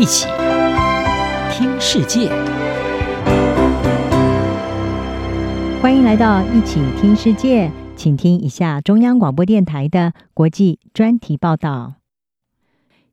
[0.00, 0.26] 一起
[1.52, 2.30] 听世界，
[5.82, 11.96] 欢迎来到一起听世界，请听一下中央广播电台的国际专题报道。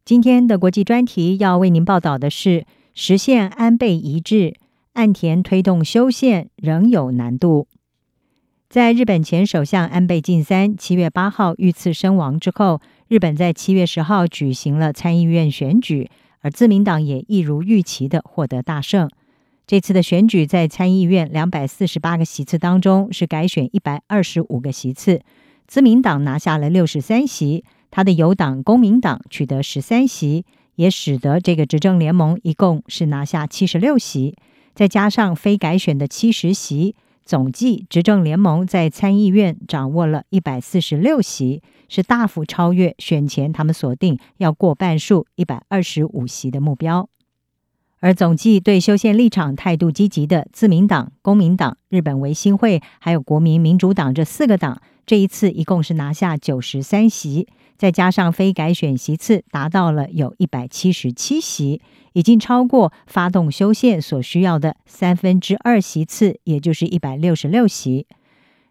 [0.06, 4.56] 今天的国际专题要为您报道的是：实现安倍一致，
[4.94, 7.68] 岸田推动修宪仍有难度。
[8.70, 12.80] 在日本前首相安倍晋三七月八号遇刺身亡之后，
[13.10, 16.10] 日本在七月十号举行了参议院选举，
[16.42, 19.10] 而自民党也一如预期的获得大胜。
[19.66, 25.22] 这次的选举在参议院两百四十八个席次当中是改选一百二十五个席次，
[25.68, 34.38] 自民党拿下了六十三席，他的友党公民党取得十三席，也使得这个执政联盟一共是拿下七十六席，
[34.74, 36.96] 再加上非改选的七十席。
[37.26, 47.10] 总计，执政联盟在参议院掌握了一百四十六席，是大幅超越选前他们锁定要过半数一百二十五席的目标。
[48.00, 57.48] 而总计对修宪立场态度积极的自民党、公民党、日本维新会还有国民民主党这四个党，这一次一共是拿下九十三席。
[57.76, 61.80] 再加上非改选席次达到了有一百七十七席，
[62.14, 68.08] 已经超过发动修宪所需要的三分之二席次，也就是一百六十六席。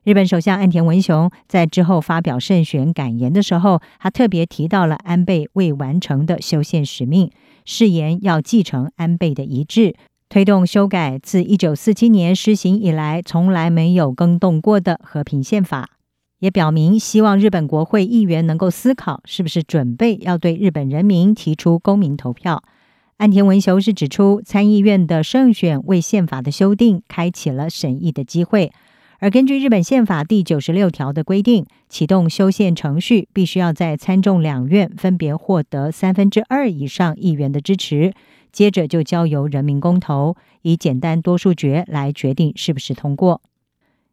[0.07, 7.29] 日本首相岸田文雄在之后发表胜选感言的时候，他特别提到了安倍未完成的修宪使命，
[7.65, 9.97] 誓言要继承安倍的遗志，
[10.29, 15.91] 推动修改自一九四七年施行以来从来没有更动过的和平宪法。
[16.39, 22.63] 也表明希望日本国会议员能够思考，是不是准备要对日本人民提出公民投票。
[23.17, 28.71] 岸田文雄是指出，参议院的胜选为宪法的修订开启了审议的机会。
[29.19, 38.13] 而根据日本宪法第九十六条的规定，启动修宪程序必须要在参众两院分别获得三分之二以上议员的支持，
[38.53, 43.41] 接着就交由人民公投，以简单多数决来决定是不是通过。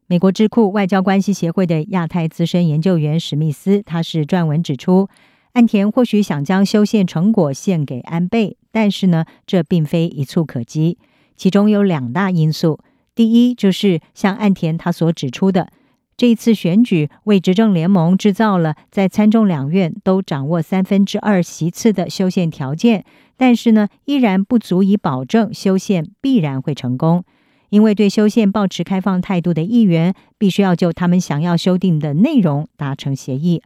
[0.08, 5.10] 美国智库外交关系协会的亚太资深研究员史密斯，他是撰文指出，
[5.54, 10.98] 岸田或许想将修宪成果献给安倍，但是呢，这并非一蹴可及。
[11.36, 12.80] 其中有两大因素：
[13.16, 15.70] 第一，就是像岸田他所指出的，
[16.18, 23.06] 这一次选举为执政联盟制造了在参众两院都掌握三分之二席次的修宪条件，
[23.38, 27.24] 但是呢，依然不足以保证修宪必然会成功。
[27.70, 33.64] 因为对修宪抱持开放态度的议员，必须要就他们想要修订的内容达成协议。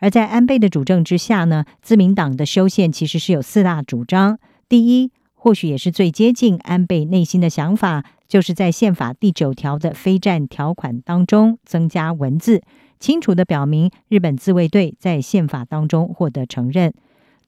[0.00, 4.38] 而在安倍的主政之下呢，自民党的修宪其实是有四大主张。
[4.68, 5.10] 第一，
[5.40, 12.60] 或许也是最接近安倍内心的想法，就是在宪法第九条的非战条款当中增加文字，
[12.98, 16.92] 清楚地表明日本自卫队在宪法当中获得承认。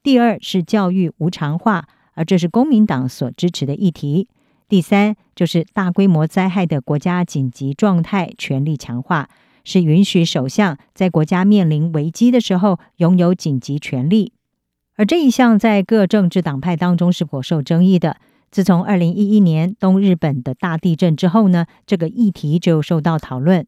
[0.01, 4.29] 第二是教育无偿化，而这是公民党所支持的议题。
[4.69, 9.27] 第三就是大规模灾害的国家紧急状态权力强化，
[9.65, 14.31] 是允许首相在国家面临危机的时候拥有紧急权力。
[15.01, 18.17] 而这一项在各政治党派当中是颇受争议的。
[18.51, 23.65] 自从二零一一年东日本的大地震之后呢，这个议题就受到讨论。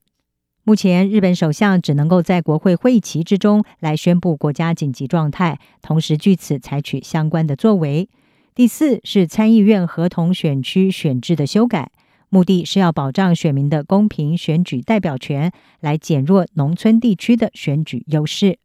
[0.64, 8.08] 目前日本首相只能够在国会会议期之中来宣布国家紧急状态，同时据此采取相关的作为。
[8.54, 11.90] 第四是参议院合同选区选制的修改，
[12.30, 18.60] 目的是要保障选民的公平选举代表权，来减弱农村地区的选举优势。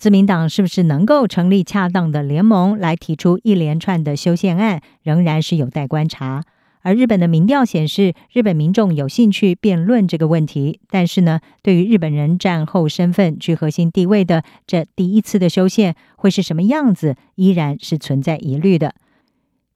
[0.00, 6.42] 自民党是不是能够成立恰当的联盟来提出一连串的修宪案，仍然是有待观察。
[6.80, 18.94] 而日本的民调显示，日本民众有兴趣辩论这个问题，但是呢，对于日本人战后身份具核心地位的这第一次的修宪会是什么样子，依然是存在疑虑的。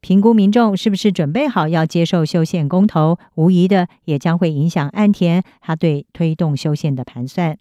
[0.00, 7.58] 评估民众是不是准备好要接受修宪公投，无疑的也将会影响岸田他对推动修宪的盘算。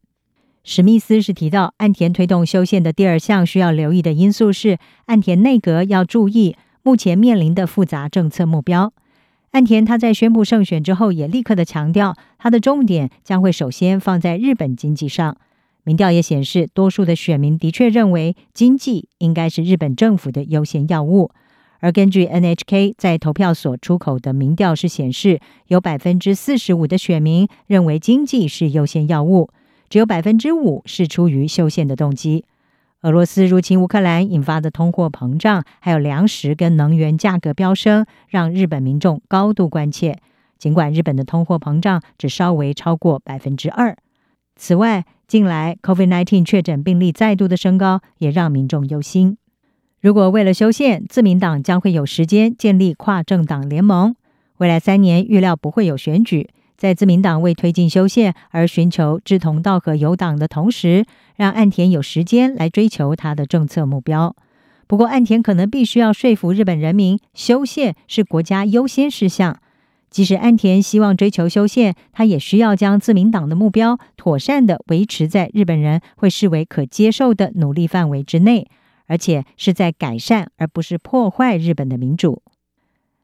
[0.65, 4.77] 史密斯是提到，岸田推动修宪的第二项需要留意的因素是，
[5.07, 8.93] 岸田内阁要注意目前面临的复杂政策目标。
[9.51, 15.35] 岸田他在宣布胜选之后，也立刻的强调，他的重点将会首先放在日本经济上。
[15.83, 21.29] 民调也显示，多数的选民的确认为经济应该是日本政府的优先要务。
[21.81, 29.49] 而根据 NHK 在投票所出口的民调是显示，有百分之四十五的选民认为经济是优先要务，
[29.93, 32.45] 只有百分之五是出于修宪的动机。
[33.03, 40.17] 俄罗斯入侵乌克兰引发的通货膨胀，还有粮食跟能源价格飙升，让日本民众高度关切。
[40.57, 43.95] 尽管日本的通货膨胀只稍微超过百分之二，
[44.55, 49.37] 此外，近来 COVID-19 确诊病例再度的升高，也让民众忧心。
[50.01, 54.15] 如果为了修宪，自民党将会有时间建立跨政党联盟。
[54.57, 56.49] 未来三年预料不会有选举。
[56.83, 61.05] 在自民党为推进修宪而寻求志同道合友党的同时，
[61.37, 64.35] 让岸田有时间来追求他的政策目标。
[64.85, 69.61] 不过，岸田可能必须要说服日本人民，修宪是国家优先事项。
[70.09, 78.67] 即使岸田希望追求修宪，他也需要将自民党的目标妥善地维持在日本人会视为可接受的努力范围之内，
[79.07, 82.41] 而且是在改善而不是破坏日本的民主。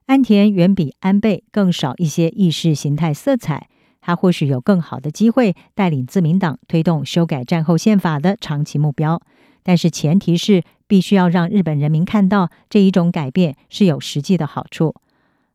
[0.09, 3.69] 安田远比安倍更少一些意识形态色彩，
[4.01, 9.21] 他或许有更好的机会带领自民党推动修改战后宪法的长期目标，
[9.61, 14.95] 但是前提是必须要让日本人民看到这一种改变是有实际的好处。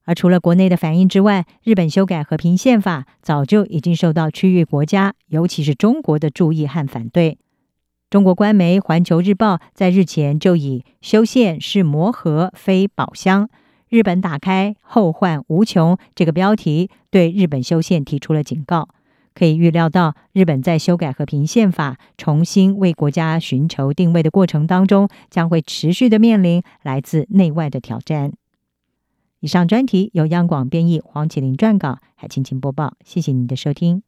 [0.05, 7.39] 而除了国内的反应之外，日本修改和平宪法早就已经受到区域国家，尤其是中国的注意和反对。
[8.09, 13.49] 中国官媒《环球日报》在日前就以“修宪是魔盒，非宝箱，
[13.95, 18.89] 日本打开后患无穷”这个标题，对日本修宪提出了警告。
[19.35, 28.33] 可以预料到，日本在修改和平宪法、重新为国家寻求定位的过程当中，将会持续的面临来自内外的挑战。
[29.39, 32.95] 以上专题由央广编译，黄启麟撰稿，海青青播报。
[33.05, 34.03] 谢谢您的收听。